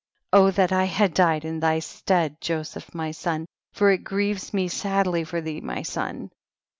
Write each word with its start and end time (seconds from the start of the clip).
25. 0.31 0.43
O 0.43 0.49
that 0.57 0.71
I 0.71 0.85
had 0.85 1.13
died 1.13 1.45
in 1.45 1.59
thy 1.59 1.77
stead 1.77 2.41
Joseph 2.41 2.95
my 2.95 3.11
son, 3.11 3.45
for 3.71 3.91
it 3.91 3.99
grieves 4.03 4.51
me 4.51 4.67
sadly 4.67 5.23
for 5.23 5.41
thee 5.41 5.61
my 5.61 5.83
son. 5.83 6.31